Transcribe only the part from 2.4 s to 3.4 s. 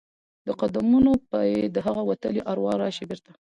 اروا راشي بیرته؟